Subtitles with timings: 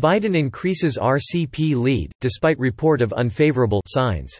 [0.00, 4.38] Biden increases RCP lead, despite report of unfavorable signs.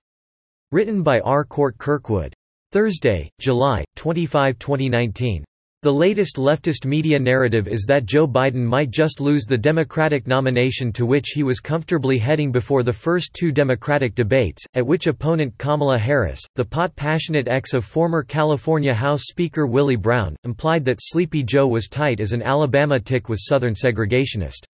[0.72, 1.44] Written by R.
[1.44, 2.32] Cort Kirkwood.
[2.72, 5.44] Thursday, July, 25, 2019.
[5.82, 10.92] The latest leftist media narrative is that Joe Biden might just lose the Democratic nomination
[10.92, 15.58] to which he was comfortably heading before the first two Democratic debates, at which opponent
[15.58, 21.42] Kamala Harris, the pot-passionate ex of former California House Speaker Willie Brown, implied that Sleepy
[21.42, 24.64] Joe was tight as an Alabama tick with Southern segregationist.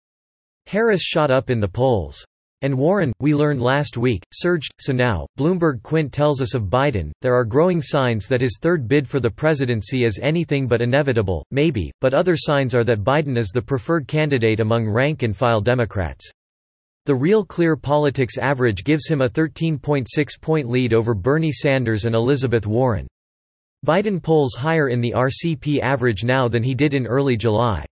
[0.67, 2.25] Harris shot up in the polls.
[2.63, 7.13] And Warren, we learned last week, surged, so now, Bloomberg Quint tells us of Biden,
[7.21, 11.45] there are growing signs that his third bid for the presidency is anything but inevitable,
[11.51, 16.31] maybe, but other signs are that Biden is the preferred candidate among rank-and-file Democrats.
[17.05, 22.67] The Real Clear Politics average gives him a 13.6-point lead over Bernie Sanders and Elizabeth
[22.67, 23.07] Warren.
[23.87, 27.85] Biden polls higher in the RCP average now than he did in early July.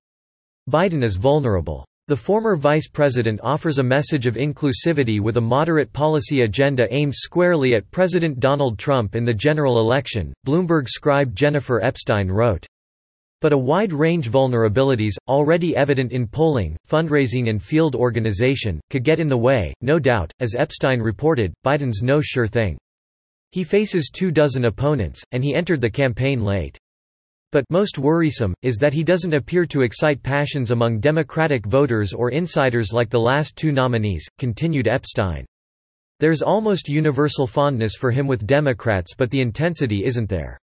[0.68, 1.84] Biden is vulnerable.
[2.07, 7.15] The former vice president offers a message of inclusivity with a moderate policy agenda aimed
[7.15, 12.66] squarely at President Donald Trump in the general election, Bloomberg scribe Jennifer Epstein wrote.
[13.41, 19.18] But a wide range vulnerabilities, already evident in polling, fundraising and field organization, could get
[19.18, 22.77] in the way, no doubt, as Epstein reported, Biden's no sure thing.
[23.52, 26.77] He faces two dozen opponents, and he entered the campaign late.
[27.55, 32.30] But most worrisome, is that he doesn't appear to excite passions among Democratic voters or
[32.30, 35.46] insiders like the last two nominees, continued Epstein.
[36.19, 40.59] There's almost universal fondness for him with Democrats but the intensity isn't there.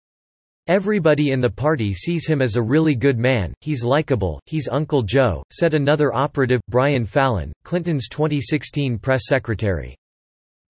[0.68, 5.02] Everybody in the party sees him as a really good man, he's likable, he's Uncle
[5.02, 9.96] Joe, said another operative, Brian Fallon, Clinton's 2016 press secretary.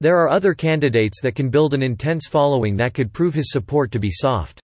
[0.02, 3.92] There are other candidates that can build an intense following that could prove his support
[3.94, 4.62] to be soft.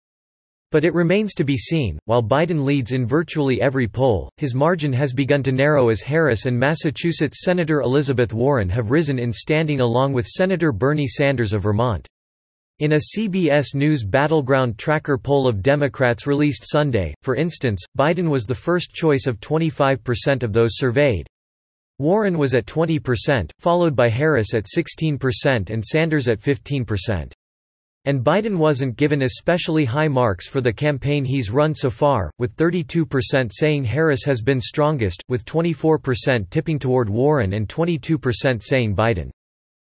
[0.69, 4.91] But it remains to be seen, while Biden leads in virtually every poll, his margin
[4.91, 9.79] has begun to narrow as Harris and Massachusetts Senator Elizabeth Warren have risen in standing
[9.79, 12.05] along with Senator Bernie Sanders of Vermont.
[12.79, 18.43] In a CBS News Battleground Tracker poll of Democrats released Sunday, for instance, Biden was
[18.43, 21.25] the first choice of 25% of those surveyed.
[21.97, 27.31] Warren was at 20%, followed by Harris at 16% and Sanders at 15%.
[28.07, 32.55] And Biden wasn't given especially high marks for the campaign he's run so far, with
[32.55, 39.29] 32% saying Harris has been strongest, with 24% tipping toward Warren and 22% saying Biden.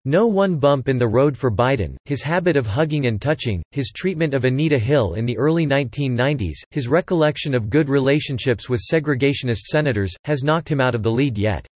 [0.05, 3.91] No one bump in the road for Biden, his habit of hugging and touching, his
[3.95, 9.67] treatment of Anita Hill in the early 1990s, his recollection of good relationships with segregationist
[9.67, 11.67] senators, has knocked him out of the lead yet.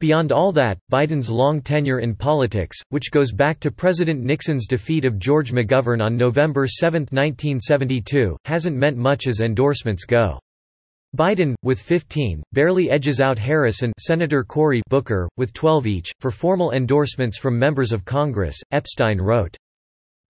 [0.00, 5.04] Beyond all that, Biden's long tenure in politics, which goes back to President Nixon's defeat
[5.04, 10.38] of George McGovern on November 7, 1972, hasn't meant much as endorsements go.
[11.16, 16.30] Biden, with 15, barely edges out Harris and Senator Cory Booker, with 12 each, for
[16.30, 19.56] formal endorsements from members of Congress, Epstein wrote.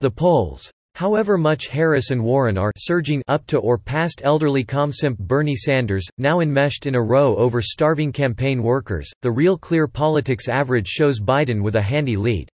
[0.01, 5.17] The polls However much Harris and Warren are surging up to or past elderly comsimp
[5.21, 10.49] Bernie Sanders, now enmeshed in a row over starving campaign workers, the Real Clear Politics
[10.49, 12.49] average shows Biden with a handy lead.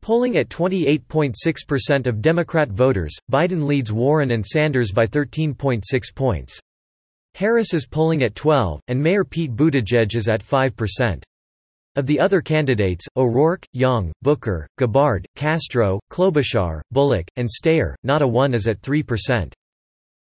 [0.00, 5.82] Polling at 28.6% of Democrat voters, Biden leads Warren and Sanders by 13.6
[6.14, 6.58] points.
[7.34, 11.22] Harris is polling at 12, and Mayor Pete Buttigieg is at 5%.
[11.96, 18.28] Of the other candidates, O'Rourke, Yang, Booker, Gabbard, Castro, Klobuchar, Bullock, and Steyer, not a
[18.28, 19.50] one is at 3%.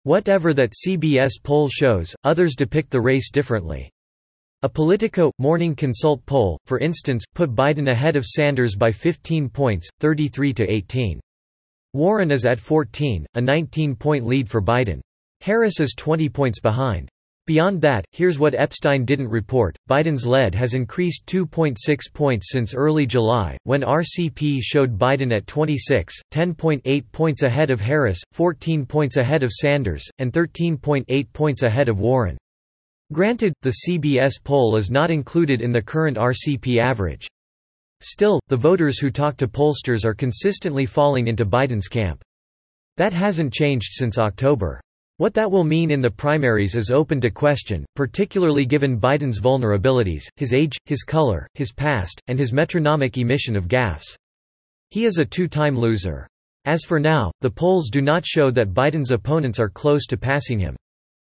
[0.03, 3.91] Whatever that CBS poll shows, others depict the race differently.
[4.61, 9.89] A Politico, Morning Consult poll, for instance, put Biden ahead of Sanders by 15 points,
[9.99, 11.19] 33 to 18.
[11.93, 15.01] Warren is at 14, a 19-point lead for Biden.
[15.41, 17.09] Harris is 20 points behind.
[17.47, 19.77] Beyond that, here's what Epstein didn't report.
[19.87, 21.77] Biden's lead has increased 2.6
[22.11, 28.19] points since early July, when RCP showed Biden at 26, 10.8 points ahead of Harris,
[28.31, 32.35] 14 points ahead of Sanders, and 13.8 points ahead of Warren.
[33.13, 37.27] Granted, the CBS poll is not included in the current RCP average.
[38.01, 42.23] Still, the voters who talk to pollsters are consistently falling into Biden's camp.
[42.97, 44.81] That hasn't changed since October.
[45.17, 50.23] What that will mean in the primaries is open to question, particularly given Biden's vulnerabilities,
[50.35, 54.13] his age, his color, his past, and his metronomic emission of gaffes.
[54.89, 56.27] He is a two-time loser.
[56.65, 60.59] As for now, the polls do not show that Biden's opponents are close to passing
[60.59, 60.75] him.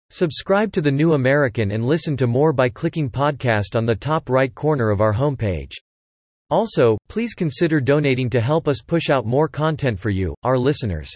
[0.10, 4.28] Subscribe to The New American and listen to more by clicking podcast on the top
[4.28, 5.74] right corner of our homepage.
[6.50, 11.16] Also, please consider donating to help us push out more content for you, our listeners.